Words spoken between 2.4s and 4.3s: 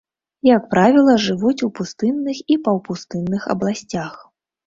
і паўпустынных абласцях.